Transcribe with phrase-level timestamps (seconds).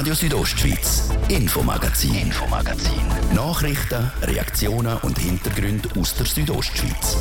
[0.00, 3.02] Radio Südostschweiz, Infomagazin, Infomagazin.
[3.34, 7.18] Nachrichten, Reaktionen und Hintergründe aus der Südostschweiz.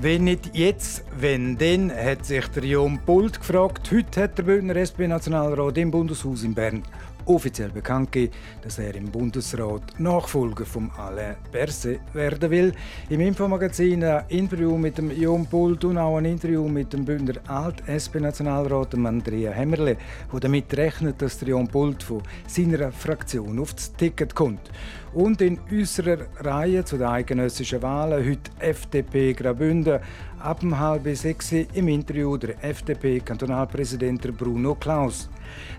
[0.00, 3.88] Wenn nicht jetzt, wenn denn, hat sich der Jon Pult gefragt.
[3.92, 6.82] Heute hat der Bündner SP-Nationalrat im Bundeshaus in Bern
[7.26, 8.32] offiziell bekannt gegeben,
[8.62, 12.72] dass er im Bundesrat Nachfolger von Alain Berset werden will.
[13.10, 17.40] Im Infomagazin ein Interview mit dem Jon Pult und auch ein Interview mit dem Bündner
[17.46, 19.96] Alt-SP-Nationalrat Andrea Hemmerle,
[20.32, 24.70] der damit rechnet, dass der Jon Pult von seiner Fraktion aufs Ticket kommt.
[25.14, 30.00] Und in unserer Reihe zu den eigenössischen Wahlen heute FDP Graubünden
[30.38, 35.28] ab um halb sechs im Interview der FDP-Kantonalpräsident Bruno Klaus.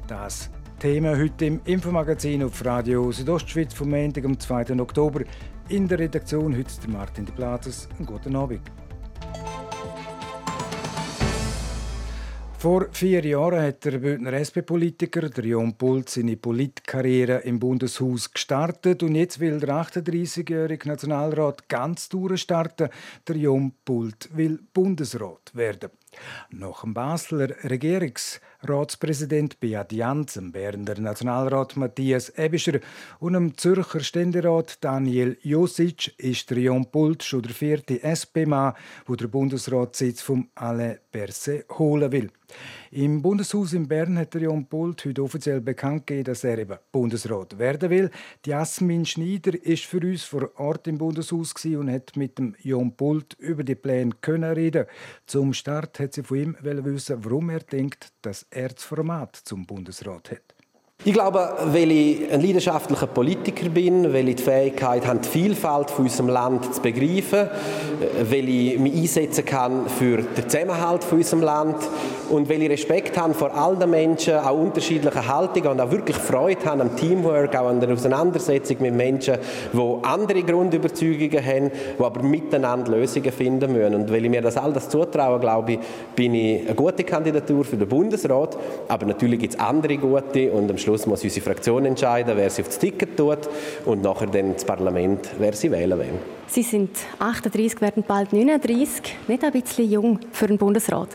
[0.08, 4.80] Das Thema heute im Infomagazin auf Radio Südostschweiz vom Montag, am 2.
[4.80, 5.22] Oktober.
[5.70, 7.90] In der Redaktion heute Martin de Platzes.
[7.98, 8.62] Einen guten Abend.
[12.60, 19.16] Vor vier Jahren hat der Bündner SP-Politiker Jon Pult seine Politkarriere im Bundeshaus gestartet und
[19.16, 22.90] jetzt will der 38-jährige Nationalrat ganz durchstarten.
[23.28, 25.90] Der Jon Pult will Bundesrat werden.
[26.52, 27.50] Nach dem Basler
[28.64, 32.80] Regierungsratspräsident Beat Jans, dem Berner Nationalrat Matthias Ebischer
[33.20, 36.88] und dem Zürcher Ständerat Daniel Josic ist der Jon
[37.22, 38.74] schon der vierte SP-Mann,
[39.08, 42.32] der den Bundesratssitz von Alain Berset holen will.
[42.92, 46.78] Im Bundeshaus in Bern hat der Jon Pult heute offiziell bekannt gegeben, dass er eben
[46.92, 48.12] Bundesrat werden will.
[48.46, 52.92] Die Jasmin Schneider ist für uns vor Ort im Bundeshaus und hat mit dem Jon
[52.96, 54.86] Pult über die Pläne können reden.
[55.26, 59.66] Zum Start hat sie von ihm wissen, warum er denkt, dass er das Format zum
[59.66, 60.58] Bundesrat hat.
[61.04, 65.92] Ich glaube, weil ich ein leidenschaftlicher Politiker bin, weil ich die Fähigkeit habe, die Vielfalt
[65.92, 67.50] von unserem Land zu begreifen,
[68.24, 71.78] weil ich mich einsetzen kann für den Zusammenhalt von unserem Land
[72.30, 76.18] und weil ich Respekt habe vor all den Menschen, auch unterschiedlichen Haltungen und auch wirklich
[76.18, 79.38] Freude habe am Teamwork, auch an der Auseinandersetzung mit Menschen,
[79.74, 83.96] die andere Grundüberzeugungen haben, die aber miteinander Lösungen finden müssen.
[83.96, 85.80] Und weil ich mir das all das zutraue, glaube ich,
[86.16, 88.58] bin ich eine gute Kandidatur für den Bundesrat,
[88.88, 92.62] aber natürlich gibt es andere gute und am Schluss muss unsere Fraktion entscheiden, wer sie
[92.62, 93.50] auf das Ticket tut
[93.86, 96.20] und nachher dann das Parlament, wer sie wählen will.
[96.48, 101.10] Sie sind 38, werden bald 39, nicht ein bisschen jung für den Bundesrat?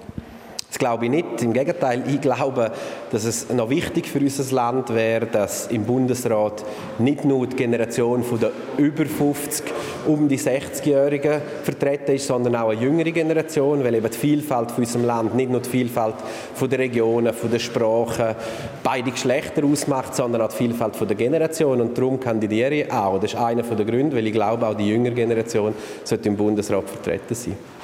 [0.72, 1.42] Das glaube ich nicht.
[1.42, 2.72] Im Gegenteil, ich glaube,
[3.10, 6.64] dass es noch wichtig für unser Land wäre, dass im Bundesrat
[6.98, 9.66] nicht nur die Generation der über 50,
[10.06, 14.82] um die 60-Jährigen vertreten ist, sondern auch eine jüngere Generation, weil eben die Vielfalt von
[14.82, 16.14] unserem Land nicht nur die Vielfalt
[16.54, 18.34] von der Regionen, von der Sprachen,
[18.82, 21.82] beide Geschlechter ausmacht, sondern auch die Vielfalt von der Generation.
[21.82, 23.20] Und darum kandidiere ich auch.
[23.20, 26.88] Das ist einer der Gründe, weil ich glaube, auch die jüngere Generation sollte im Bundesrat
[26.88, 27.81] vertreten sein.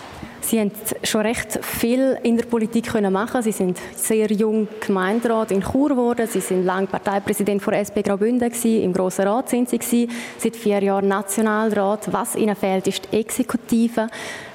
[0.48, 0.72] Sie haben
[1.03, 3.42] schon recht viel in der Politik können machen.
[3.42, 6.26] Sie sind sehr jung Gemeinderat in Chur geworden.
[6.26, 8.82] Sie sind lange Parteipräsident von SP Graubünden gewesen.
[8.82, 10.10] Im Grossen Rat sind Sie gewesen.
[10.38, 12.10] Seit vier Jahren Nationalrat.
[12.14, 14.06] Was Ihnen fehlt, ist die Exekutive.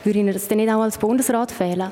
[0.04, 1.92] Würde Ihnen das denn nicht auch als Bundesrat fehlen?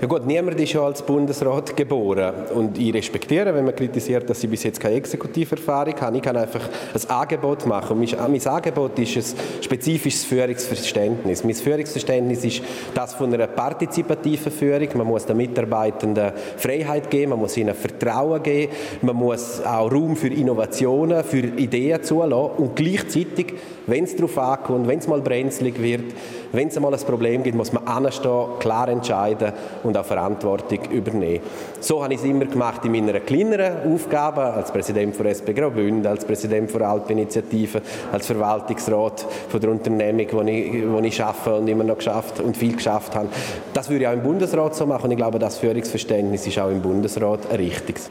[0.00, 2.32] Ja gut, niemand ist ja als Bundesrat geboren.
[2.54, 6.18] Und ich respektiere, wenn man kritisiert, dass ich bis jetzt keine Exekutiverfahrung habe.
[6.18, 6.60] Ich kann einfach
[6.94, 7.98] ein Angebot machen.
[7.98, 11.42] Und mein, Angebot ist ein spezifisches Führungsverständnis.
[11.42, 12.62] Mein Führungsverständnis ist
[12.94, 14.88] das von einer partizipativen Führung.
[14.94, 18.72] Man muss den Mitarbeitenden Freiheit geben, man muss ihnen Vertrauen geben,
[19.02, 23.54] man muss auch Raum für Innovationen, für Ideen zulassen und gleichzeitig,
[23.88, 26.04] wenn es darauf ankommt, wenn es mal brenzlig wird,
[26.52, 29.52] wenn es mal ein Problem gibt, muss man anstehen, klar entscheiden
[29.88, 31.40] und auch Verantwortung übernehmen.
[31.80, 36.06] So habe ich es immer gemacht in meiner kleineren Aufgabe als Präsident von SP Graubünden,
[36.06, 37.82] als Präsident von Alpeninitiative,
[38.12, 42.74] als Verwaltungsrat von der Unternehmung, wo ich, wo arbeite und immer noch geschafft und viel
[42.74, 43.28] geschafft habe.
[43.74, 46.70] Das würde ich auch im Bundesrat so machen und ich glaube, das Führungsverständnis ist auch
[46.70, 48.10] im Bundesrat ein richtiges.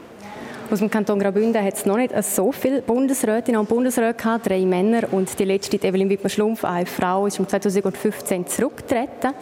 [0.70, 4.66] Aus dem Kanton Graubünden hat es noch nicht so viele Bundesrätinnen und Bundesräte gehabt, drei
[4.66, 9.32] Männer und die letzte, Evelyn Wittmer-Schlumpf, eine Frau, ist um 2015 zurückgetreten.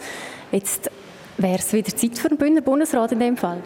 [0.53, 0.89] Jetzt
[1.37, 3.61] wäre es wieder Zeit für den Bündner Bundesrat in dem Fall.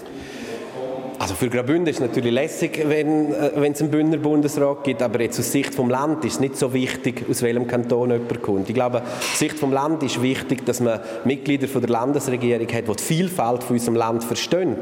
[1.22, 5.04] Also für Graubünden ist es natürlich lässig, wenn, äh, wenn es einen Bündner Bundesrat gibt,
[5.04, 8.42] aber jetzt aus Sicht vom Land ist es nicht so wichtig, aus welchem Kanton jemand
[8.42, 8.68] kommt.
[8.70, 12.88] Ich glaube, aus Sicht vom Land ist wichtig, dass man Mitglieder von der Landesregierung hat,
[12.88, 14.78] die die Vielfalt von unserem Land verstehen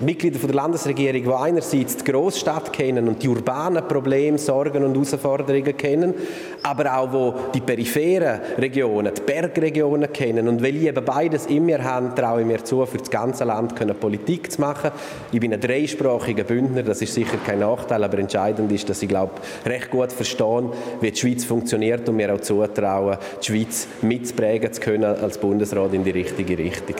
[0.00, 5.76] Mitglieder der Landesregierung, die einerseits die Großstadt kennen und die urbanen Probleme, Sorgen und Herausforderungen
[5.76, 6.14] kennen,
[6.62, 10.46] aber auch wo die peripheren Regionen, die Bergregionen kennen.
[10.46, 13.44] Und weil ich eben beides in mir habe, traue ich mir zu, für das ganze
[13.44, 14.92] Land Politik zu machen.
[15.32, 19.08] Ich bin ein dreisprachiger Bündner, das ist sicher kein Nachteil, aber entscheidend ist, dass ich
[19.08, 19.32] glaube,
[19.66, 24.80] recht gut verstehe, wie die Schweiz funktioniert und mir auch zutraue, die Schweiz mitzuprägen zu
[24.80, 26.96] können als Bundesrat in die richtige Richtung.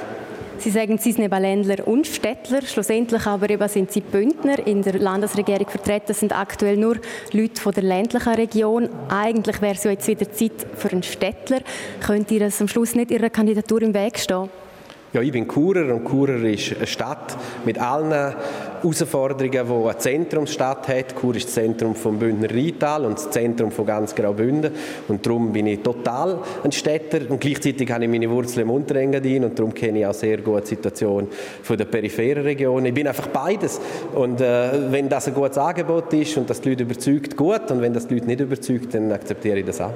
[0.60, 2.62] Sie sagen, Sie sind eben Ländler und Städtler.
[2.62, 4.66] Schlussendlich aber eben sind Sie Bündner.
[4.66, 6.96] In der Landesregierung vertreten sind aktuell nur
[7.32, 8.88] Leute von der ländlichen Region.
[9.08, 11.60] Eigentlich wäre es jetzt wieder Zeit für einen Städtler.
[12.04, 14.48] Könnt ihr es am Schluss nicht Ihrer Kandidatur im Weg stehen?
[15.10, 17.34] Ja, ich bin Churer und Churer ist eine Stadt
[17.64, 21.16] mit allen Herausforderungen, die eine Zentrumsstadt hat.
[21.18, 24.70] Chur ist das Zentrum vom Bündner Rheintal und das Zentrum von ganz Graubünden.
[25.08, 29.44] Und darum bin ich total ein Städter und gleichzeitig habe ich meine Wurzeln im Unterengadin
[29.44, 31.28] und darum kenne ich auch sehr gut die Situation
[31.70, 32.84] der peripheren Region.
[32.84, 33.80] Ich bin einfach beides.
[34.14, 37.70] Und äh, wenn das ein gutes Angebot ist und das die Leute überzeugt, gut.
[37.70, 39.92] Und wenn das die Leute nicht überzeugt, dann akzeptiere ich das auch.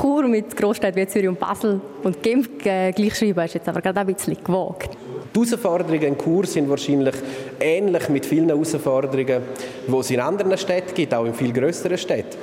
[0.00, 4.00] Chur mit Großstädten wie Zürich und Basel und Genf äh, gleichschreiben ist jetzt aber gerade
[4.00, 4.96] ein bisschen gewagt.
[5.34, 7.14] Die Herausforderungen in Chur sind wahrscheinlich
[7.60, 9.42] ähnlich mit vielen Herausforderungen,
[9.86, 12.38] die es in anderen Städten gibt, auch in viel größeren Städten.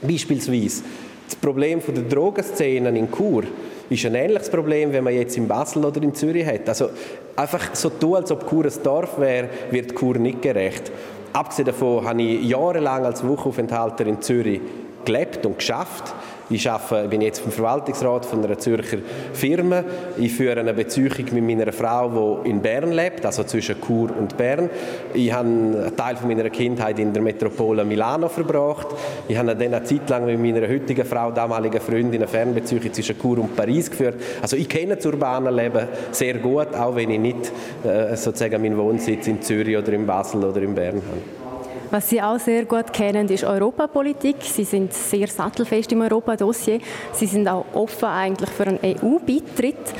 [0.00, 0.84] Beispielsweise
[1.26, 3.44] das Problem der Drogenszenen in Chur
[3.90, 6.66] ist ein ähnliches Problem, wenn man jetzt in Basel oder in Zürich hat.
[6.66, 6.88] Also
[7.36, 10.90] einfach so tun, als ob Chur ein Dorf wäre, wird Chur nicht gerecht.
[11.34, 14.62] Abgesehen davon habe ich jahrelang als Wochenaufenthalter in Zürich
[15.04, 16.14] gelebt und geschafft.
[16.48, 18.98] Ich arbeite, bin jetzt im Verwaltungsrat von einer Zürcher
[19.32, 19.82] Firma.
[20.16, 24.36] Ich führe eine Beziehung mit meiner Frau, die in Bern lebt, also zwischen Chur und
[24.36, 24.70] Bern.
[25.12, 28.86] Ich habe einen Teil meiner Kindheit in der Metropole Milano verbracht.
[29.26, 33.18] Ich habe dann eine Zeit lang mit meiner heutigen Frau, damaligen Freundin, eine Fernbeziehung zwischen
[33.18, 34.14] Chur und Paris geführt.
[34.40, 37.52] Also ich kenne das urbane Leben sehr gut, auch wenn ich nicht
[37.84, 41.45] äh, sozusagen meinen Wohnsitz in Zürich oder in Basel oder in Bern habe.
[41.90, 44.36] Was Sie auch sehr gut kennen, ist Europapolitik.
[44.42, 46.80] Sie sind sehr sattelfest im Europadossier.
[47.12, 49.94] Sie sind auch offen eigentlich für einen EU-Beitritt.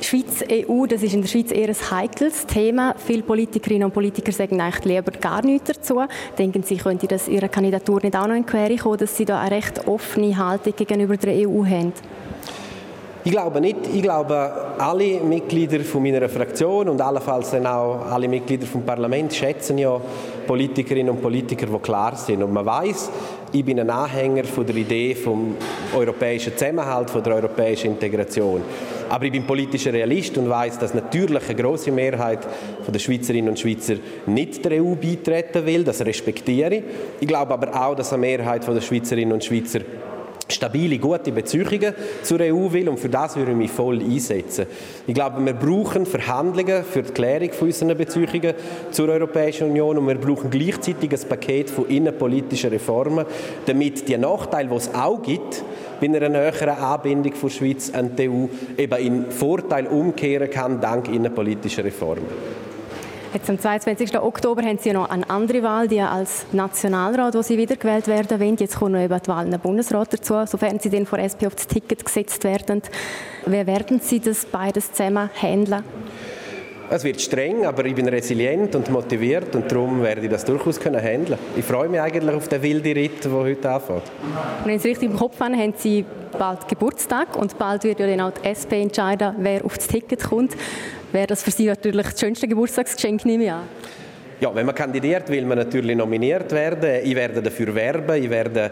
[0.00, 2.94] Schweiz-EU, das ist in der Schweiz eher ein heikles Thema.
[2.96, 6.00] Viele Politikerinnen und Politiker sagen eigentlich lieber gar nichts dazu.
[6.38, 9.40] Denken Sie, könnte das Ihrer Kandidatur nicht auch noch in Quere kommen, dass Sie da
[9.40, 11.92] eine recht offene Haltung gegenüber der EU haben?
[13.28, 13.76] Ich glaube nicht.
[13.94, 19.34] Ich glaube, alle Mitglieder von meiner Fraktion und allenfalls dann auch alle Mitglieder vom Parlament
[19.34, 20.00] schätzen ja
[20.46, 22.42] Politikerinnen und Politiker, die klar sind.
[22.42, 23.10] Und man weiß,
[23.52, 25.56] ich bin ein Anhänger von der Idee vom
[25.94, 28.62] europäischen Zusammenhalt, von der europäischen Integration.
[29.10, 32.48] Aber ich bin politischer Realist und weiß, dass natürlich eine große Mehrheit
[32.86, 35.84] der Schweizerinnen und Schweizer nicht der EU beitreten will.
[35.84, 36.82] Das respektiere ich.
[37.20, 39.80] Ich glaube aber auch, dass eine Mehrheit der Schweizerinnen und Schweizer
[40.52, 44.66] stabile, gute Beziehungen zur EU will und für das würde ich mich voll einsetzen.
[45.06, 48.54] Ich glaube, wir brauchen Verhandlungen für die Klärung von unseren Beziehungen
[48.90, 53.26] zur Europäischen Union und wir brauchen gleichzeitig ein Paket von innenpolitischen Reformen,
[53.66, 55.62] damit die Nachteile, die es auch gibt,
[56.00, 58.46] bei einer näheren Anbindung der Schweiz an die EU
[58.76, 62.26] eben in Vorteil umkehren kann, dank innenpolitischer Reformen.
[63.34, 64.18] Jetzt am 22.
[64.18, 68.56] Oktober haben Sie noch eine andere Wahl, die als Nationalrat, wo Sie wiedergewählt werden wollen.
[68.56, 71.44] Jetzt kommt noch eben die Wahl in den Bundesrat dazu, sofern Sie dann von SP
[71.46, 72.80] auf das Ticket gesetzt werden.
[73.44, 75.84] Wie werden Sie das beides zusammen handeln?
[76.90, 80.80] Es wird streng, aber ich bin resilient und motiviert und darum werde ich das durchaus
[80.80, 81.38] können handeln.
[81.54, 84.04] Ich freue mich eigentlich auf den wilden Ritt, der heute anfängt.
[84.64, 86.06] Und wenn Sie richtig im Kopf haben, haben Sie
[86.38, 90.24] bald Geburtstag und bald wird ja dann auch die SP entscheiden, wer auf das Ticket
[90.24, 90.56] kommt
[91.12, 93.62] wäre das für Sie natürlich das schönste Geburtstagsgeschenk, nehme ich an.
[94.40, 97.00] Ja, wenn man kandidiert, will man natürlich nominiert werden.
[97.02, 98.70] Ich werde dafür werben, ich werde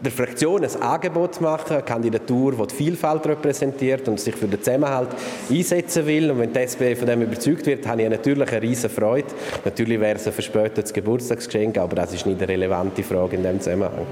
[0.00, 4.62] der Fraktion ein Angebot machen, eine Kandidatur, die die Vielfalt repräsentiert und sich für den
[4.62, 5.10] Zusammenhalt
[5.50, 6.30] einsetzen will.
[6.30, 9.28] Und wenn die SP von dem überzeugt wird, habe ich natürlich eine riesige Freude.
[9.64, 13.60] Natürlich wäre es ein verspätetes Geburtstagsgeschenk, aber das ist nicht eine relevante Frage in diesem
[13.60, 14.06] Zusammenhang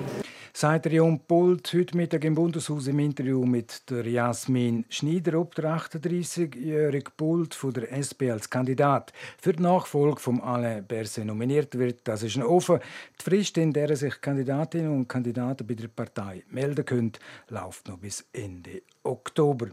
[0.60, 5.54] sagt der Jon Pult heute Mittag im Bundeshaus im Interview mit der Jasmin Schneider, ob
[5.54, 11.78] der 38-jährige Pult von der SP als Kandidat für die Nachfolge von Alain Berset nominiert
[11.78, 12.06] wird.
[12.06, 12.78] Das ist noch offen.
[13.18, 17.12] Die Frist, in der sich Kandidatinnen und Kandidaten bei der Partei melden können,
[17.48, 19.68] läuft noch bis Ende Oktober.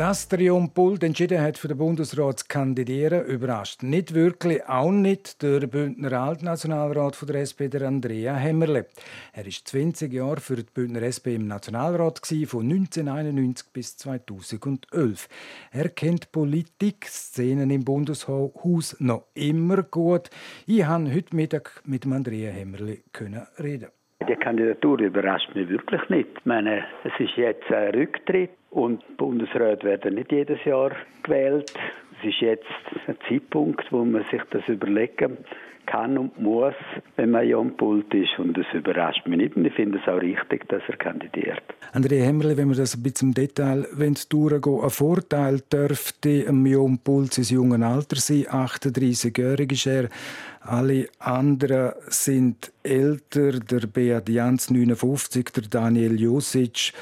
[0.00, 4.90] Dass der Jon Pult entschieden hat, für den Bundesrat zu kandidieren, überrascht nicht wirklich, auch
[4.90, 8.86] nicht der Bündner Altnationalrat von der SP, der Andrea Hemmerle.
[9.34, 15.28] Er war 20 Jahre für die Bündner SP im Nationalrat, von 1991 bis 2011.
[15.70, 20.30] Er kennt Politik-Szenen im Bundeshaus noch immer gut.
[20.66, 23.00] Ich konnte heute Mittag mit Andrea Hemmerle
[23.58, 23.99] reden.
[24.30, 26.28] Die Kandidatur überrascht mich wirklich nicht.
[26.38, 30.92] Ich meine, es ist jetzt ein Rücktritt und Bundesräte werden nicht jedes Jahr
[31.24, 31.72] gewählt.
[32.20, 32.64] Es ist jetzt
[33.08, 35.38] ein Zeitpunkt, wo man sich das überlegen
[35.86, 36.74] kann und muss,
[37.16, 38.38] wenn man Jon Pult ist.
[38.38, 39.56] Und das überrascht mich nicht.
[39.56, 41.62] Und ich finde es auch richtig, dass er kandidiert.
[41.92, 43.86] André Hemmerle, wenn wir das ein bisschen im Detail
[44.28, 48.46] durchgehen ein Vorteil dürfte Jon Pult sein jungen Alter sein.
[48.46, 50.08] 38-jährig ist er.
[50.60, 53.60] Alle anderen sind älter.
[53.60, 56.92] Der Beat Jans 59, der Daniel Josic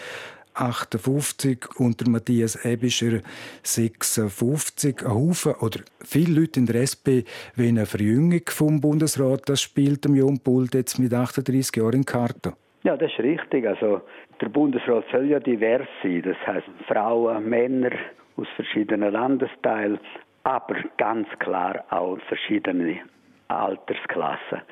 [0.58, 3.20] 58 und der Matthias Ebischer
[3.62, 5.02] 56.
[5.04, 7.22] Ein Haufen oder viele Leute in der SP
[7.56, 9.48] wollen eine Verjüngung vom Bundesrat.
[9.48, 12.54] Das spielt dem Jon Pult jetzt mit 38 Jahren in Karte.
[12.82, 13.66] Ja, das ist richtig.
[13.66, 14.00] Also
[14.40, 16.22] der Bundesrat soll ja divers sein.
[16.22, 17.90] Das heißt Frauen, Männer
[18.36, 19.98] aus verschiedenen Landesteilen,
[20.44, 23.00] aber ganz klar auch verschiedene
[23.48, 24.62] Altersklassen.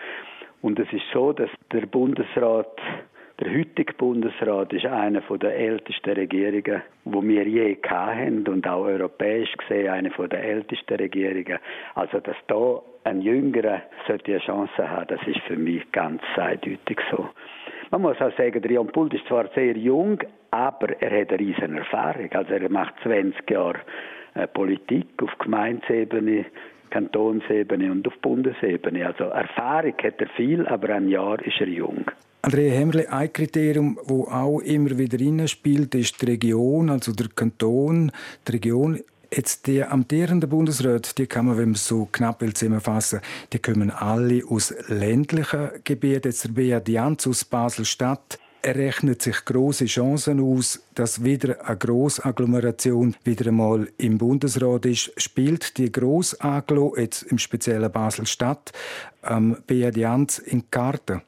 [0.63, 2.81] Und es ist so, dass der Bundesrat
[3.39, 9.53] der heutige Bundesrat ist einer der ältesten Regierungen, wo wir je hatten und auch europäisch
[9.59, 11.59] gesehen eine der ältesten Regierungen.
[11.95, 16.99] Also dass da ein Jüngerer sollte eine Chance haben, das ist für mich ganz eindeutig
[17.11, 17.29] so.
[17.91, 20.19] Man muss auch sagen, der Jan Pult ist zwar sehr jung,
[20.51, 22.31] aber er hat eine riesen Erfahrung.
[22.33, 23.81] Also er macht 20 Jahre
[24.35, 26.47] äh, Politik auf Gemeindeebene,
[26.91, 29.07] Kantonsebene und auf Bundesebene.
[29.07, 32.11] Also Erfahrung hat er viel, aber ein Jahr ist er jung.
[32.47, 38.13] Andrea Hemmerle, ein Kriterium, das auch immer wieder spielt, ist die Region, also der Kanton.
[38.47, 39.01] Die Region
[39.35, 43.21] Jetzt die amtierenden Bundesräte, die kann man, wenn man so knapp will zusammenfassen,
[43.53, 46.29] die kommen alle aus ländlichen Gebieten.
[46.29, 48.39] Jetzt der Beat Janz aus Basel-Stadt.
[48.63, 55.11] Er rechnet sich große Chancen aus, dass wieder eine Grossagglomeration wieder einmal im Bundesrat ist.
[55.17, 58.71] Spielt die Grossagglo jetzt im speziellen Basel-Stadt
[59.25, 61.23] ähm, Beat Janz in Karten?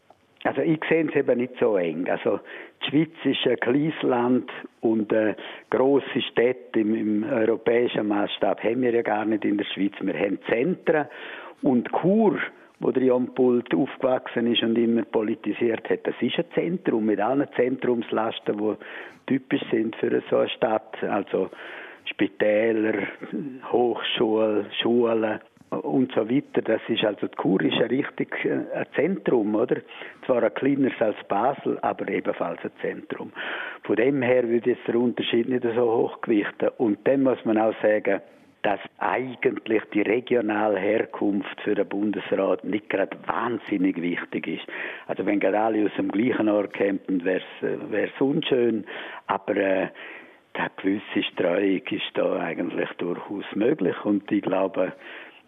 [0.48, 2.08] Also ich sehe es eben nicht so eng.
[2.08, 2.40] Also
[2.80, 4.50] die Schweiz ist ein kleines Land
[4.80, 5.34] und äh,
[5.68, 9.92] grosse Städte im, im europäischen Maßstab haben wir ja gar nicht in der Schweiz.
[10.00, 11.04] Wir haben Zentren
[11.60, 12.38] und Chur,
[12.80, 17.20] wo der Jan Pult aufgewachsen ist und immer politisiert hat, das ist ein Zentrum mit
[17.20, 18.74] allen Zentrumslasten, die
[19.26, 20.96] typisch sind für so eine Stadt.
[21.02, 21.50] Also
[22.06, 23.06] Spitäler,
[23.70, 25.40] Hochschulen, Schulen
[25.70, 26.62] und so weiter.
[26.62, 29.76] Das ist also die Kur ist ein richtig äh, ein Zentrum, oder?
[30.26, 33.32] Zwar ein kleineres als Basel, aber ebenfalls ein Zentrum.
[33.84, 36.70] Von dem her würde jetzt der Unterschied nicht so hoch gewichten.
[36.78, 38.20] Und dann muss man auch sagen,
[38.62, 44.66] dass eigentlich die regionale Herkunft für den Bundesrat nicht gerade wahnsinnig wichtig ist.
[45.06, 48.84] Also wenn gerade alle aus dem gleichen Ort kämen, wäre es äh, unschön,
[49.26, 49.88] aber äh,
[50.54, 54.92] eine gewisse Streuung ist da eigentlich durchaus möglich und ich glaube,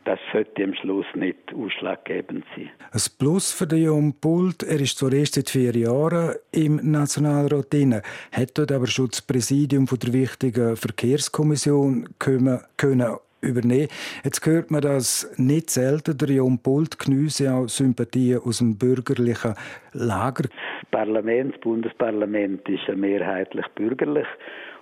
[0.04, 2.70] das sollte am Schluss nicht ausschlaggebend sein.
[2.92, 7.72] Ein Plus für den Jon Pult, er ist zwar erst seit vier Jahren im Nationalrat
[7.72, 8.00] drin,
[8.32, 13.88] hat dort aber schon das Präsidium von der wichtigen Verkehrskommission können, können übernehmen.
[14.24, 16.16] Jetzt hört man das nicht selten.
[16.18, 19.54] Der Jon Pult geniesse auch Sympathien aus dem bürgerlichen
[19.92, 20.44] Lager.
[20.44, 24.26] Das Parlament, das Bundesparlament ist ja mehrheitlich bürgerlich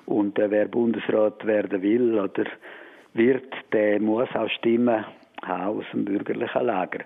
[0.07, 2.45] und äh, wer Bundesrat werden will oder
[3.15, 5.05] wird, der muss auch Stimmen
[5.45, 7.01] haben aus dem bürgerlichen Lager.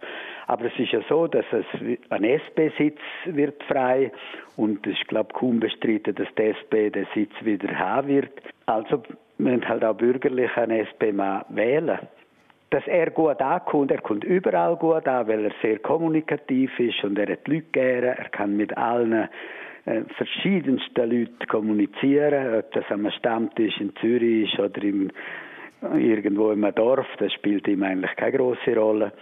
[0.46, 1.64] Aber es ist ja so, dass es
[2.10, 4.10] ein SP-Sitz wird frei
[4.56, 8.32] und es ist, glaube ich, kaum bestritten, dass die SP den Sitz wieder haben wird.
[8.66, 9.02] Also
[9.38, 11.98] müssen halt auch bürgerlich einen SP-Mann wählen.
[12.70, 17.18] Dass er gut ankommt, er kommt überall gut an, weil er sehr kommunikativ ist und
[17.18, 19.28] er hat Leute gerne, er kann mit allen
[19.84, 25.10] äh, verschiedensten Leuten kommunizieren, ob das am Stammtisch in Zürich ist oder im
[25.94, 29.12] irgendwo im Dorf, das spielt ihm eigentlich keine große Rolle.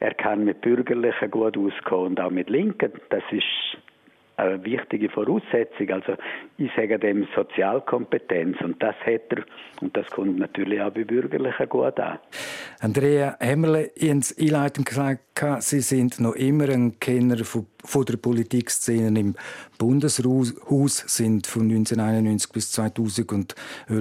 [0.00, 2.92] Er kann mit Bürgerlichen gut auskommen und auch mit Linken.
[3.08, 3.78] Das ist
[4.36, 5.90] eine wichtige Voraussetzung.
[5.90, 6.14] Also
[6.58, 9.44] ich sage dem Sozialkompetenz und das hat er
[9.80, 12.18] und das kommt natürlich auch bei Bürgerlichen gut an.
[12.80, 15.22] Andrea Hemmerle, ins Einleitung gesagt,
[15.60, 17.66] Sie sind noch immer ein Kenner von,
[18.06, 19.34] der Politikszene im
[19.78, 20.54] Bundeshaus,
[21.06, 23.54] sind von 1991 bis 2011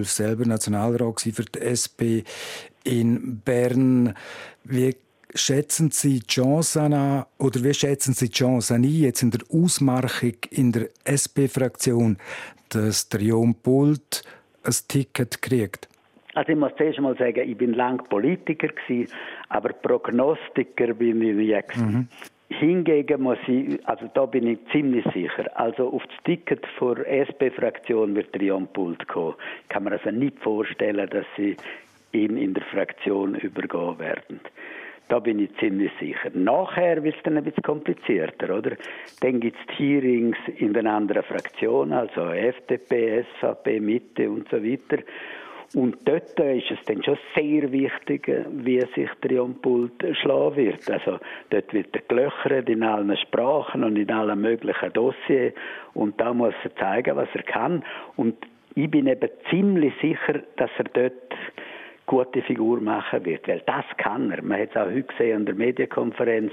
[0.10, 2.24] selber Nationalrat für die SP
[2.86, 4.14] in Bern.
[4.64, 4.96] Wie
[5.36, 9.42] schätzen Sie die Chancen an, oder wie schätzen Sie die Chancen ein, jetzt in der
[9.52, 12.18] Ausmarchung in der SP-Fraktion,
[12.70, 14.24] dass der Jon Pult
[14.64, 15.88] ein Ticket kriegt?
[16.34, 19.14] Also ich muss zuerst mal sagen, ich bin lang Politiker gewesen,
[19.50, 21.82] aber Prognostiker bin ich nie.
[21.82, 22.08] Mhm.
[22.50, 28.16] Hingegen muss ich, also da bin ich ziemlich sicher, also auf das Ticket der SP-Fraktion
[28.16, 29.36] wird der Jon Pult kommen.
[29.70, 31.56] Kann mir also nicht vorstellen, dass sie
[32.12, 34.40] ihm in der Fraktion übergehen werden.
[35.08, 36.32] Da bin ich ziemlich sicher.
[36.34, 38.72] Nachher wird es dann ein bisschen komplizierter, oder?
[39.22, 45.04] Dann gibt es Hearings in den anderen Fraktionen, also FDP, SVP, Mitte und so weiter.
[45.74, 50.90] Und dort ist es dann schon sehr wichtig, wie sich der Jon Pult schlagen wird.
[50.90, 51.20] Also
[51.50, 55.54] dort wird er gelöchert in allen Sprachen und in allen möglichen Dossiers.
[55.94, 57.84] Und da muss er zeigen, was er kann.
[58.16, 58.36] Und
[58.76, 61.36] ich bin eben ziemlich sicher, dass er dort
[62.06, 64.42] gute Figur machen wird, weil das kann er.
[64.44, 66.52] Man hat es auch heute gesehen an der Medienkonferenz,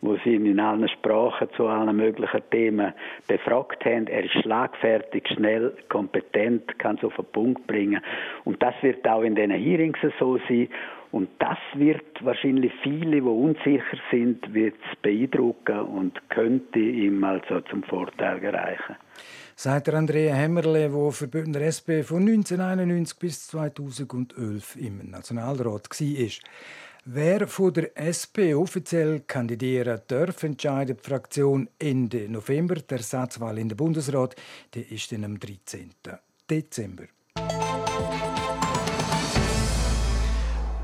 [0.00, 2.92] wo sie ihn in allen Sprachen zu allen möglichen Themen
[3.26, 4.06] befragt haben.
[4.06, 8.00] Er ist schlagfertig, schnell, kompetent, kann es auf den Punkt bringen.
[8.44, 10.68] Und das wird auch in diesen Hearings so sein.
[11.12, 17.82] Und das wird wahrscheinlich viele, die unsicher sind, wird beeindrucken und könnte ihm also zum
[17.84, 18.96] Vorteil gereichen
[19.56, 26.30] sagt Andrea Hemmerle, der für Bündner SP von 1991 bis 2011 im Nationalrat war.
[27.06, 32.74] Wer von der SP offiziell kandidieren darf, entscheidet die Fraktion Ende November.
[32.74, 34.36] Der Ersatzwahl in den Bundesrat
[34.74, 35.90] die ist dann am 13.
[36.50, 37.04] Dezember.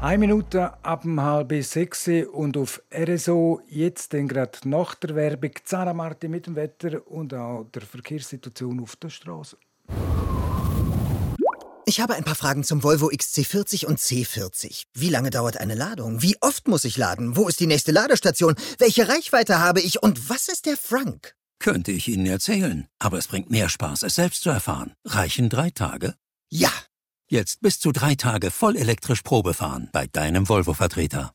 [0.02, 5.52] Eine Minute ab um halb sechs und auf RSO jetzt dann gerade nach der Werbung
[5.62, 9.56] Zara Martin mit dem Wetter und auch der Verkehrssituation auf der Straße.
[11.86, 14.86] Ich habe ein paar Fragen zum Volvo XC40 und C40.
[14.92, 16.20] Wie lange dauert eine Ladung?
[16.20, 17.36] Wie oft muss ich laden?
[17.36, 18.56] Wo ist die nächste Ladestation?
[18.78, 20.02] Welche Reichweite habe ich?
[20.02, 21.36] Und was ist der Frank?
[21.60, 24.94] Könnte ich Ihnen erzählen, aber es bringt mehr Spaß, es selbst zu erfahren.
[25.04, 26.16] Reichen drei Tage?
[26.50, 26.72] Ja,
[27.32, 31.32] Jetzt bis zu drei Tage voll elektrisch Probe fahren bei deinem Volvo-Vertreter.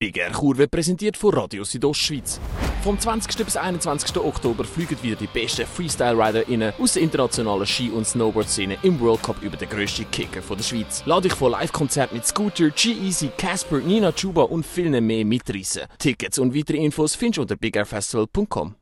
[0.00, 2.40] Big Air Chur wird präsentiert von Radio Südostschweiz.
[2.82, 3.44] Vom 20.
[3.44, 4.16] bis 21.
[4.16, 9.40] Oktober fliegen wieder die besten Freestyle-RiderInnen aus der internationalen Ski- und Snowboard-Szene im World Cup
[9.40, 11.04] über den grössten Kicker der Schweiz.
[11.06, 15.82] Lade dich vor Live-Konzert mit Scooter, G-Easy, Casper, Nina Chuba und vielen mehr mitreißen.
[16.00, 18.74] Tickets und weitere Infos findest du unter bigairfestival.com.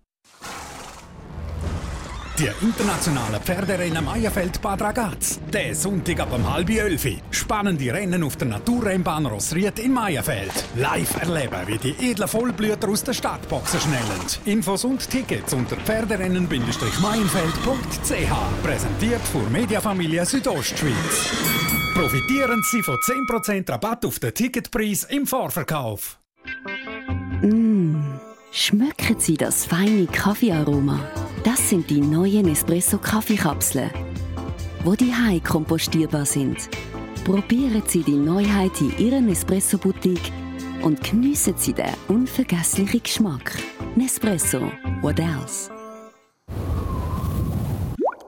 [2.38, 5.40] Die internationale Pferderennen Meierfeld Bad Ragaz.
[5.50, 7.06] Der Sonntag ab um halb elf.
[7.30, 10.52] Spannende Rennen auf der Naturrennbahn Rossried in Meierfeld.
[10.76, 14.20] Live erleben, wie die edlen Vollblüter aus der Startboxen schnellen.
[14.44, 18.62] Infos und Tickets unter pferderennen-meienfeld.ch.
[18.62, 21.30] Präsentiert von Mediafamilie Südostschweiz.
[21.94, 26.18] Profitieren Sie von 10% Rabatt auf den Ticketpreis im Vorverkauf.
[27.40, 28.20] Mmh,
[28.52, 31.00] schmecken Sie das feine Kaffeearoma?
[31.46, 33.92] Das sind die neuen Espresso Kaffeekapseln,
[34.82, 36.68] wo die Hai kompostierbar sind.
[37.24, 40.32] Probieren Sie die Neuheit in Ihrem Espresso Boutique
[40.82, 43.52] und geniessen Sie den unvergesslichen Geschmack.
[43.94, 45.70] Nespresso, what else?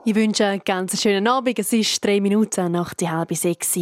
[0.04, 1.58] Ich wünsche einen ganz schönen Abend.
[1.58, 3.76] Es ist drei Minuten nach die halbe sechs.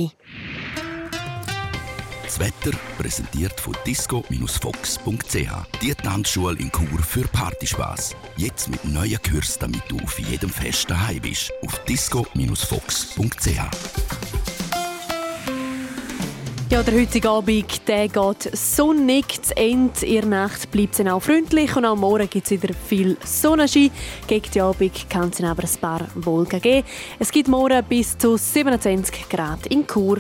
[2.37, 5.81] Das Wetter präsentiert von disco-fox.ch.
[5.81, 8.15] Die Tanzschule in Chur für Partyspaß.
[8.37, 11.51] Jetzt mit neuen Kürzen, damit du auf jedem Fest daheim bist.
[11.65, 13.61] Auf disco-fox.ch.
[16.69, 20.05] Ja, der heutige Abend der geht sonnig zu Ende.
[20.05, 23.91] In der Nacht bleibt es auch freundlich und am Morgen gibt es wieder viel Sonnenschein.
[24.27, 26.87] Gegen die Abend kann es aber ein paar Wolken geben.
[27.19, 30.19] Es gibt morgen bis zu 27 Grad in Chur.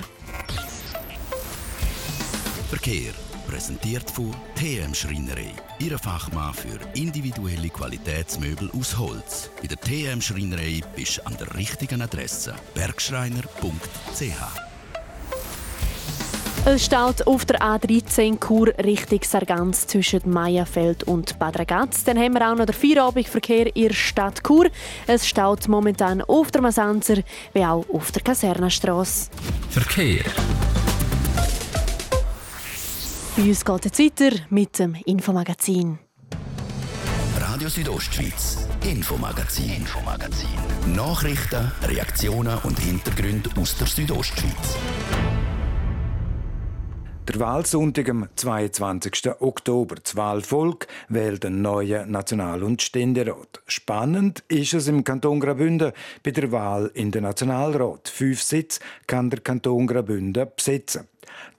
[2.66, 3.12] Verkehr.
[3.46, 5.52] Präsentiert von TM Schreinerei.
[5.78, 9.50] Ihre Fachmann für individuelle Qualitätsmöbel aus Holz.
[9.62, 12.54] Bei der TM Schreinerei bist du an der richtigen Adresse.
[12.74, 14.66] Bergschreiner.ch
[16.68, 22.02] es steht auf der A13 Chur Richtung Sargans zwischen Meierfeld und Bad Ragaz.
[22.02, 24.66] Dann haben wir auch noch den Feierabendverkehr in der Stadt Chur.
[25.06, 27.18] Es steht momentan auf der Masanzer
[27.52, 29.30] wie auch auf der Kasernenstrasse.
[29.70, 30.24] Verkehr.
[33.36, 35.98] Bei uns geht es weiter mit dem Infomagazin.
[37.38, 40.48] Radio Südostschweiz, Infomagazin, Infomagazin.
[40.94, 44.78] Nachrichten, Reaktionen und Hintergründe aus der Südostschweiz.
[47.28, 49.28] Der Wahlsonntag am 22.
[49.40, 49.96] Oktober.
[49.96, 53.60] Das Wahlvolk wählt einen neuen National- und Ständerat.
[53.66, 58.08] Spannend ist es im Kanton Graubünden bei der Wahl in den Nationalrat.
[58.08, 61.08] Fünf Sitze kann der Kanton Graubünden besetzen.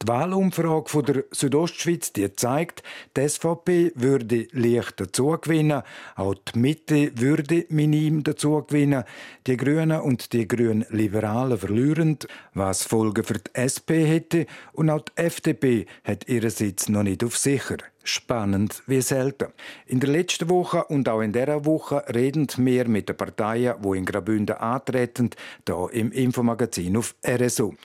[0.01, 2.84] Die Wahlumfrage der Südostschweiz die zeigt,
[3.15, 5.84] die SVP würde leicht dazugewinnen,
[6.15, 9.03] auch die Mitte würde minim dazugewinnen,
[9.47, 12.19] die Grünen und die Grünen-Liberalen verlieren,
[12.53, 17.23] was Folgen für die SP hätte und auch die FDP hat ihren Sitz noch nicht
[17.23, 17.77] auf sicher.
[18.08, 19.48] Spannend wie selten.
[19.86, 23.98] In der letzten Woche und auch in dieser Woche reden wir mit den Parteien, die
[23.98, 25.30] in Graubünden antreten,
[25.67, 27.76] hier im Infomagazin auf RSO.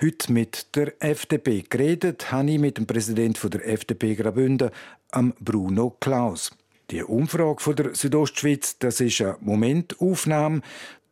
[0.00, 4.70] Heute mit der FDP geredet habe ich mit dem Präsidenten der FDP Graubünden,
[5.40, 6.50] Bruno Klaus.
[6.90, 10.60] Die Umfrage der Südostschweiz, das ist eine Momentaufnahme.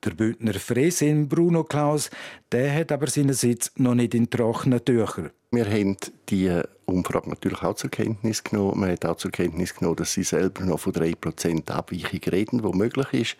[0.04, 2.10] Der Bündner Fresin Bruno Klaus,
[2.52, 5.30] der hat aber seinen Sitz noch nicht in trockenen Tüchern.
[5.50, 5.96] Wir haben
[6.28, 8.80] die Umfrage natürlich auch zur Kenntnis genommen.
[8.80, 12.72] Man hat auch zur Kenntnis genommen, dass sie selber noch von 3% Abweichung reden, wo
[12.72, 13.36] möglich ist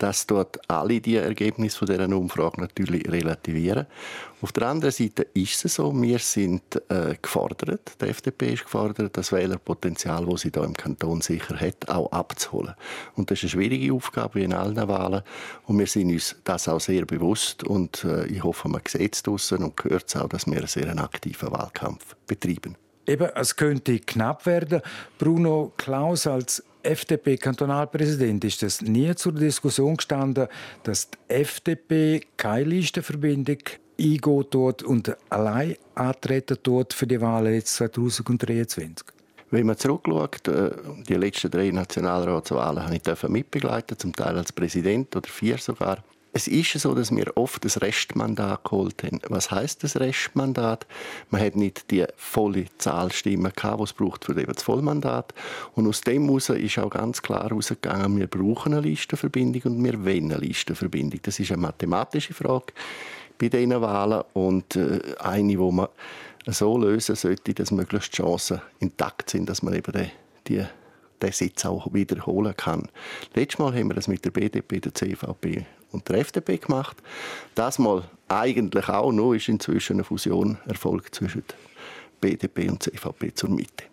[0.00, 3.86] dass dort alle die Ergebnisse von dieser Umfrage natürlich relativieren.
[4.40, 9.14] Auf der anderen Seite ist es so, wir sind äh, gefordert, die FDP ist gefordert,
[9.16, 12.74] das Wählerpotenzial, das sie da im Kanton sicher hat, auch abzuholen.
[13.16, 15.22] Und das ist eine schwierige Aufgabe wie in allen Wahlen
[15.66, 19.22] und wir sind uns das auch sehr bewusst und äh, ich hoffe, man sieht es
[19.22, 22.76] draussen und hört es auch, dass wir einen sehr aktiven Wahlkampf betreiben.
[23.06, 24.80] Eben, es könnte knapp werden.
[25.18, 30.48] Bruno Klaus als FDP-Kantonalpräsident ist es nie zur Diskussion gestanden,
[30.82, 33.58] dass die FDP keine Listenverbindung
[33.98, 39.06] eingehen und allein antreten tut für die Wahlen jetzt 2023.
[39.50, 40.70] Wenn man zurückschaut, äh,
[41.08, 46.04] die letzten drei Nationalratswahlen habe ich mitbegleitet, zum Teil als Präsident oder vier sogar.
[46.32, 49.20] Es ist so, dass wir oft das Restmandat geholt haben.
[49.28, 50.86] Was heißt das Restmandat?
[51.30, 55.34] Man hat nicht die volle Zahl Stimmen gehabt, die es braucht für das Vollmandat.
[55.74, 60.04] Und aus dem heraus ist auch ganz klar herausgegangen, wir brauchen eine Listenverbindung und wir
[60.04, 61.20] wollen eine Listenverbindung.
[61.22, 62.72] Das ist eine mathematische Frage
[63.36, 65.88] bei diesen Wahlen und äh, eine, wo man
[66.46, 69.92] so lösen sollte, dass möglichst die Chancen intakt sind, dass man eben
[70.46, 70.64] die, die
[71.20, 72.88] den Sitz auch wiederholen kann.
[73.34, 76.96] Letztes Mal haben wir das mit der BDP, der CVP und der FDP gemacht.
[77.54, 81.44] Das Mal eigentlich auch, nur ist inzwischen eine Fusion erfolgt zwischen
[82.20, 83.84] BDP und CVP zur Mitte.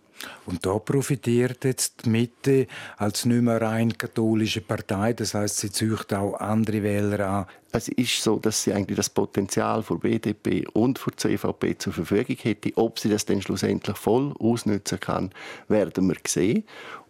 [0.46, 5.14] Und da profitiert jetzt die Mitte als nicht mehr rein katholische Partei.
[5.14, 7.46] Das heißt, sie zücht auch andere Wähler an.
[7.72, 12.38] Es ist so, dass sie eigentlich das Potenzial für BDP und für CVP zur Verfügung
[12.42, 12.72] hätte.
[12.76, 15.32] Ob sie das dann schlussendlich voll ausnutzen kann,
[15.68, 16.64] werden wir sehen.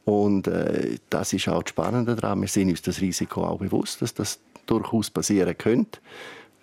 [0.03, 2.41] Und äh, das ist auch das Spannende daran.
[2.41, 5.99] Wir sind uns das Risiko auch bewusst, dass das durchaus passieren könnte.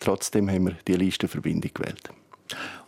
[0.01, 2.11] Trotzdem haben wir die Listenverbindung gewählt.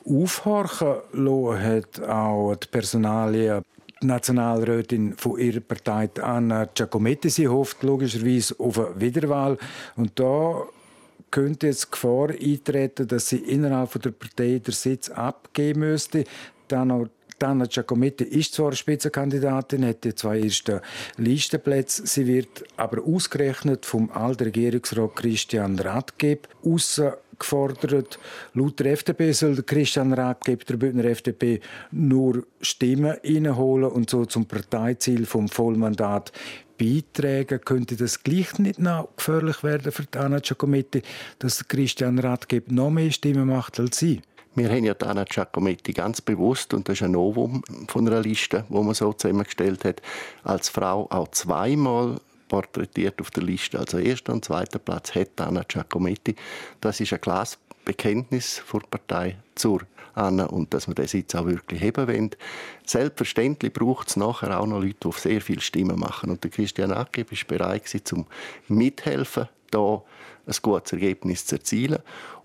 [0.04, 3.62] Aufhorchen lassen hat auch die Personalie
[4.02, 9.56] die Nationalrätin von ihrer Partei, Anna Giacometti, sie hofft logischerweise auf eine Wiederwahl.
[9.96, 10.64] Und da
[11.30, 16.24] könnte jetzt Gefahr eintreten, dass sie innerhalb der Partei den Sitz abgeben müsste.
[16.68, 17.06] Dann auch
[17.38, 20.80] Dana Giacometti ist zwar Spitzenkandidatin, hat die zwei ersten
[21.18, 22.06] Listenplätze.
[22.06, 26.48] Sie wird aber ausgerechnet vom alten Regierungsrat Christian Radgeb
[27.38, 28.18] gefordert.
[28.54, 34.46] Laut der FDP soll Christian Radgeb der Bündner FDP nur Stimmen einholen und so zum
[34.46, 36.32] Parteiziel vom Vollmandat
[36.78, 37.60] beitragen.
[37.62, 41.02] Könnte das gleich nicht noch gefährlich werden für Anna Giacometti,
[41.38, 44.22] dass Christian Radgeb noch mehr Stimmen macht als sie?
[44.56, 48.64] Wir haben ja Anna Giacometti ganz bewusst, und das ist ein Novum von einer Liste,
[48.70, 50.00] wo man so zusammengestellt hat,
[50.44, 53.78] als Frau auch zweimal porträtiert auf der Liste.
[53.78, 56.36] Also erster und zweiter Platz hat Anna Giacometti.
[56.80, 59.82] Das ist ein klares Bekenntnis der Partei zur
[60.14, 62.30] Anna und dass wir das jetzt auch wirklich heben wollen.
[62.86, 66.30] Selbstverständlich braucht es nachher auch noch Leute, die sehr viele Stimmen machen.
[66.30, 68.24] Und der Christian Ackeb ist bereit, zum
[68.68, 70.02] mithelfen, da
[70.46, 71.98] ein gutes Ergebnis zu erzielen.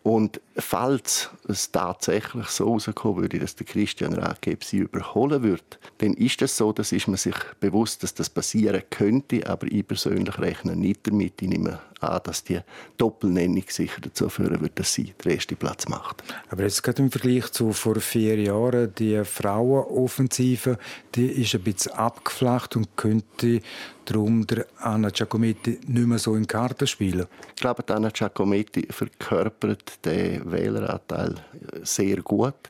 [0.04, 5.62] Und falls es tatsächlich so rauskommen würde, dass der Christian Rathgeb sie überholen würde,
[6.00, 9.88] dann ist es so, dass ist man sich bewusst, dass das passieren könnte, aber ich
[9.88, 11.40] persönlich rechne nicht damit.
[11.40, 12.60] Ich nehme an, dass die
[12.98, 16.24] Doppelnennung sicher dazu führen wird, dass sie den ersten Platz macht.
[16.50, 20.80] Aber jetzt gerade im Vergleich zu vor vier Jahren, die Frauenoffensive,
[21.14, 23.62] die ist ein bisschen abgeflacht und könnte
[24.06, 27.28] darum der Anna Giacometti nicht mehr so in Karten spielen.
[27.50, 31.36] Ich glaube, Anna Giacometti verkörpert den Wähleranteil
[31.84, 32.70] sehr gut.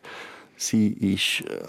[0.58, 1.64] Sie ist äh,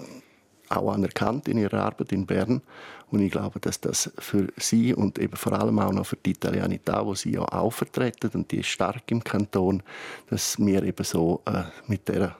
[0.68, 2.62] auch anerkannt in ihrer Arbeit in Bern.
[3.10, 6.34] Und ich glaube, dass das für sie und eben vor allem auch noch für die
[6.34, 9.82] Italianità, wo sie ja auch vertreten, und die ist stark im Kanton,
[10.30, 12.34] dass wir eben so äh, mit der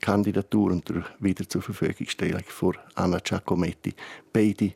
[0.00, 3.94] Kandidatur und der wieder zur Verfügungstellung von Anna Giacometti
[4.32, 4.72] beide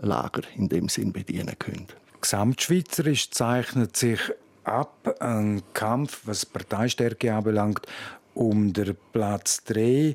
[0.00, 1.86] Lager in dem Sinn bedienen können.
[2.20, 4.20] Gesamtschweizerisch zeichnet sich
[4.66, 7.86] ab ein Kampf, was Parteistärke anbelangt,
[8.34, 10.14] um den Platz 3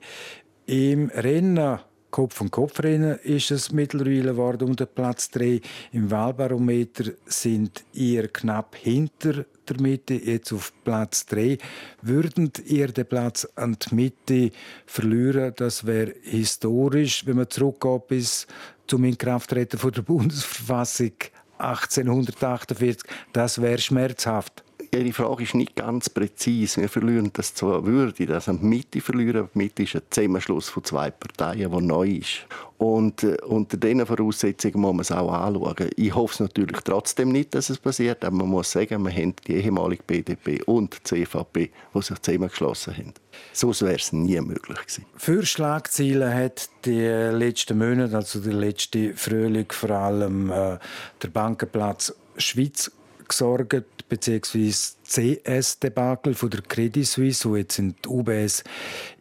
[0.66, 1.80] im Rennen
[2.12, 5.62] Kopf und Kopf rennen ist es mittlerweile geworden um den Platz 3.
[5.94, 11.58] Im Wahlbarometer sind ihr knapp hinter der Mitte, jetzt auf Platz 3.
[12.02, 14.52] Würden ihr den Platz an die Mitte
[14.86, 18.46] verlieren, das wäre historisch, wenn man zurückgeht bis
[18.88, 21.14] zum Inkrafttreten der Bundesverfassung
[21.62, 23.04] 1848.
[23.34, 24.64] Das wäre schmerzhaft.
[24.94, 26.82] Ihre Frage ist nicht ganz präzise.
[26.82, 29.48] Wir verlieren das zwar würde, wir die Mitte verlieren.
[29.54, 32.46] Die Mitte ist ein Zusammenschluss von zwei Parteien, der neu ist.
[32.78, 35.90] Und äh, unter diesen Voraussetzungen muss man es auch anschauen.
[35.96, 39.34] Ich hoffe es natürlich trotzdem nicht, dass es passiert, aber man muss sagen, wir haben
[39.48, 43.14] die ehemalige BDP und die CVP, die sich zusammengeschlossen haben.
[43.54, 45.06] Sonst wäre es nie möglich gewesen.
[45.16, 50.80] Für Schlagzeilen hat die letzten Monate, also der letzte Frühling, vor allem äh,
[51.22, 52.92] der Bankenplatz Schweiz
[53.32, 58.64] gesorgt, beziehungsweise CS-Debakel von der Credit Suisse, wo jetzt in die UBS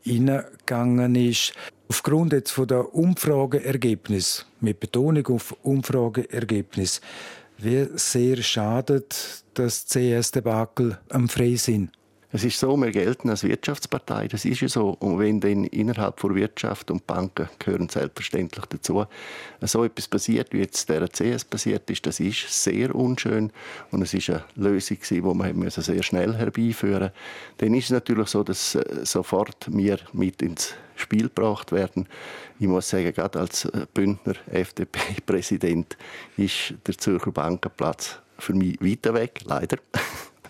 [0.03, 1.55] hineingegangen ist.
[1.89, 7.01] Aufgrund jetzt von der Umfrageergebnis, mit Betonung auf Umfrageergebnis,
[7.59, 11.91] wie sehr schadet das CS-Debakel am Freisinn?
[12.33, 14.91] Es ist so, wir gelten als Wirtschaftspartei, das ist ja so.
[15.01, 19.05] Und wenn dann innerhalb der Wirtschaft und Banken gehören selbstverständlich dazu,
[19.63, 23.51] so etwas passiert, wie jetzt der CS passiert ist, das ist sehr unschön
[23.91, 27.13] und es ist eine Lösung die man sehr schnell herbeiführen musste.
[27.59, 32.07] Dann ist es natürlich so, dass äh, sofort wir mit ins Spiel gebracht werden.
[32.61, 35.97] Ich muss sagen, gerade als äh, Bündner FDP-Präsident
[36.37, 39.79] ist der Zürcher Bankenplatz für mich weiter weg, leider.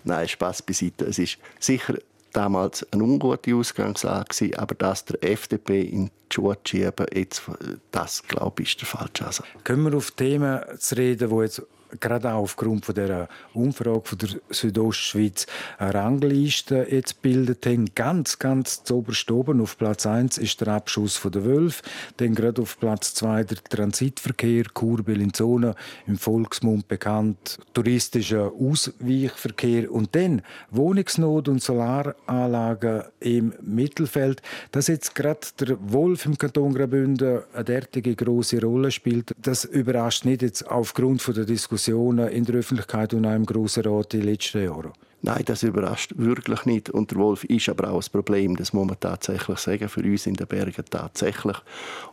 [0.03, 1.05] Nein, Spaß beiseite.
[1.05, 1.95] Es ist sicher
[2.33, 7.43] damals eine ungute Ausgangslage, aber das der FDP in die Schuhe zu jetzt,
[7.91, 9.47] das glaube ich, ist der falsche Ansatz.
[9.63, 11.61] Können wir auf Themen zu reden, die jetzt
[11.99, 15.45] gerade auch aufgrund von der Umfrage von der Südostschweiz
[15.77, 17.93] eine Rangliste jetzt bildet haben.
[17.95, 21.83] Ganz, ganz zu oben auf Platz 1 ist der Abschuss von der Wölfe,
[22.17, 25.75] dann gerade auf Platz 2 der Transitverkehr, Chur Bellinzona,
[26.07, 34.41] im Volksmund bekannt, touristischer Ausweichverkehr und dann Wohnungsnot und Solaranlagen im Mittelfeld.
[34.71, 40.25] Dass jetzt gerade der Wolf im Kanton Graubünden eine derartige große Rolle spielt, das überrascht
[40.25, 44.13] nicht jetzt aufgrund von der Diskussion Diskussionen in der Öffentlichkeit und auch im Grossen Rat
[44.13, 44.91] in den letzten Jahren?
[45.23, 46.89] Nein, das überrascht wirklich nicht.
[46.91, 50.27] Und der Wolf ist aber auch ein Problem, das muss man tatsächlich sagen, für uns
[50.27, 51.57] in den Bergen tatsächlich.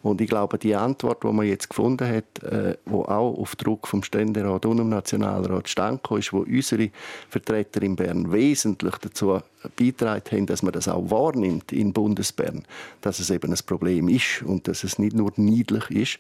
[0.03, 3.87] Und ich glaube, die Antwort, die man jetzt gefunden hat, äh, wo auch auf Druck
[3.87, 6.91] vom Ständerat und dem Nationalrat stand, ist, wo unsere
[7.29, 9.41] Vertreter in Bern wesentlich dazu
[9.77, 12.65] beitragen haben, dass man das auch wahrnimmt in Bundesbern,
[13.01, 16.19] dass es eben ein Problem ist und dass es nicht nur niedlich ist,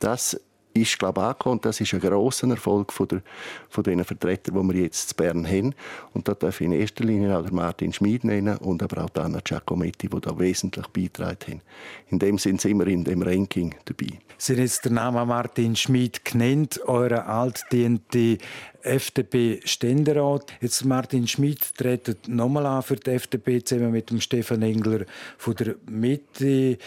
[0.00, 0.38] das
[0.74, 1.60] ist, glaube ich, angekommen.
[1.62, 3.22] Das ist ein grosser Erfolg von, der,
[3.68, 5.74] von den Vertretern, die wir jetzt in Bern haben.
[6.12, 9.40] Und da darf ich in erster Linie auch Martin Schmid nennen und aber auch Anna
[9.42, 11.60] Giacometti, die da wesentlich beigetragen haben.
[12.08, 14.18] In dem sind sie immer in dem Ranking dabei.
[14.36, 18.38] Sie haben jetzt den Namen Martin Schmid genannt, eure altdiente
[18.84, 20.52] FDP-Ständerat.
[20.60, 25.06] Jetzt Martin Schmidt tritt nochmal an für die FDP zusammen mit dem Stefan Engler
[25.38, 26.78] von der Mitte.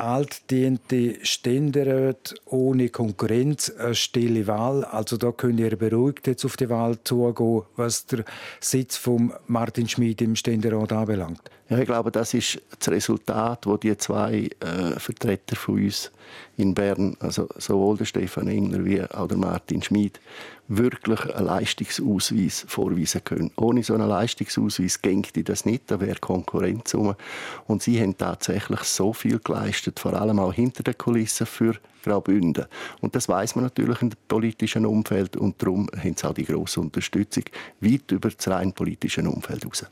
[0.00, 4.84] Altdiente Ständerat ohne Konkurrenz, eine stille Wahl.
[4.84, 8.24] Also da könnt ihr beruhigt jetzt auf die Wahl zugehen, was der
[8.60, 11.42] Sitz von Martin Schmidt im Ständerat anbelangt.
[11.70, 16.10] Ja, ich glaube, das ist das Resultat, wo die zwei äh, Vertreter von uns
[16.56, 20.20] in Bern, also sowohl der Stefan Engler wie auch der Martin Schmid,
[20.66, 23.52] wirklich einen Leistungsausweis vorweisen können.
[23.56, 27.14] Ohne so einen Leistungsausweis gängte das nicht, da wäre Konkurrenz um.
[27.68, 32.66] Und sie haben tatsächlich so viel geleistet, vor allem auch hinter den Kulissen für Graubünden.
[33.00, 36.80] Und das weiß man natürlich im politischen Umfeld und darum haben sie auch die grosse
[36.80, 37.44] Unterstützung
[37.80, 39.86] weit über das rein politische Umfeld hinaus.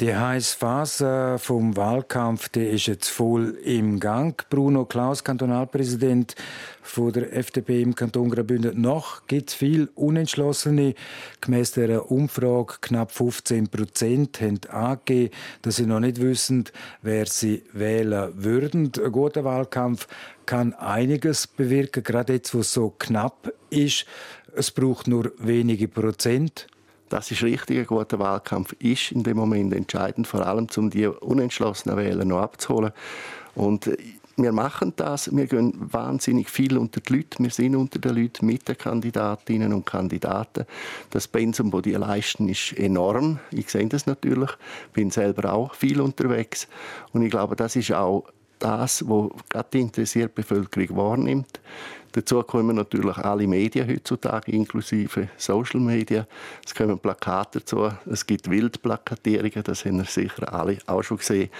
[0.00, 4.44] Die heiße Phase vom Wahlkampf die ist jetzt voll im Gang.
[4.48, 6.34] Bruno Klaus, Kantonalpräsident
[6.82, 8.80] von der FDP im Kanton Graubünden.
[8.80, 10.94] Noch gibt es viel Unentschlossene.
[11.40, 16.64] Gemäss der Umfrage knapp 15 Prozent haben angegeben, dass sie noch nicht wissen,
[17.02, 18.92] wer sie wählen würden.
[19.02, 20.06] Ein guter Wahlkampf
[20.46, 24.06] kann einiges bewirken, gerade jetzt, wo es so knapp ist.
[24.54, 26.66] Es braucht nur wenige Prozent.
[27.08, 27.78] Das ist richtig.
[27.78, 32.40] Ein guter Wahlkampf ist in dem Moment entscheidend, vor allem um die unentschlossenen Wähler noch
[32.40, 32.92] abzuholen.
[33.54, 33.90] Und
[34.36, 35.34] wir machen das.
[35.34, 37.42] Wir gehen wahnsinnig viel unter die Leute.
[37.42, 40.66] Wir sind unter den Leuten mit den Kandidatinnen und Kandidaten.
[41.10, 43.38] Das Pensum, das die leisten, ist enorm.
[43.52, 44.50] Ich sehe das natürlich.
[44.88, 46.66] Ich bin selber auch viel unterwegs.
[47.12, 48.24] Und ich glaube, das ist auch
[48.64, 51.60] das, was gerade die interessierte Bevölkerung wahrnimmt.
[52.12, 56.26] Dazu kommen natürlich alle Medien heutzutage, inklusive Social Media.
[56.64, 61.50] Es kommen Plakate dazu, es gibt Wildplakatierungen, das haben wir sicher alle auch schon gesehen.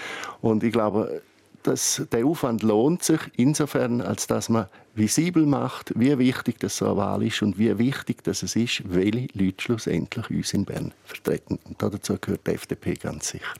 [0.41, 1.21] Und ich glaube,
[1.63, 6.85] das, der Aufwand lohnt sich insofern, als dass man visibel macht, wie wichtig das so
[6.85, 10.93] eine Wahl ist und wie wichtig dass es ist, welche Leute schlussendlich uns in Bern
[11.03, 11.59] vertreten.
[11.65, 13.53] Und dazu gehört die FDP ganz sicher.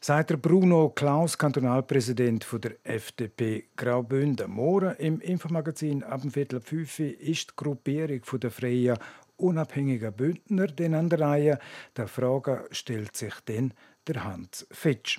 [0.00, 4.48] Sagt der Bruno Klaus, Kantonalpräsident der FDP Graubünden.
[4.48, 8.96] Morgen im Infomagazin ab dem Viertel fünf ist die Gruppierung der Freien
[9.36, 11.58] unabhängigen Bündner den an der Reihe.
[11.96, 13.74] Der Frage stellt sich dann
[14.06, 15.18] der Hans Fitsch.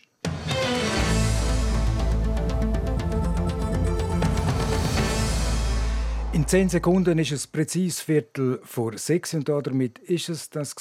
[6.40, 10.74] In zehn Sekunden ist es präzis Viertel vor sechs und damit ist es das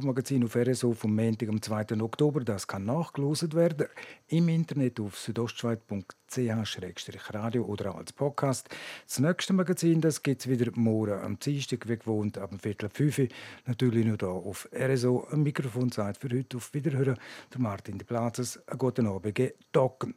[0.00, 2.00] Magazin auf RSO vom Montag, am 2.
[2.00, 2.40] Oktober.
[2.40, 3.86] Das kann nachgelost werden
[4.26, 8.68] im Internet auf südostschweiz.ch-radio oder auch als Podcast.
[9.06, 13.20] Das nächste Magazin gibt es wieder morgen am Dienstag, wie gewohnt, ab Viertel fünf.
[13.66, 15.28] Natürlich nur hier auf RSO.
[15.30, 17.20] Ein Mikrofon sagt für heute auf Wiederhören.
[17.52, 18.60] Der Martin de Platzes.
[18.66, 19.38] Einen guten Abend.
[19.70, 20.16] Docken.